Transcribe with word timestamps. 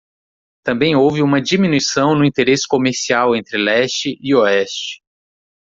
Também 0.63 0.95
houve 0.95 1.21
uma 1.21 1.39
diminuição 1.39 2.15
no 2.15 2.25
interesse 2.25 2.67
comercial 2.67 3.35
entre 3.35 3.55
leste 3.55 4.17
e 4.19 4.33
oeste. 4.33 4.99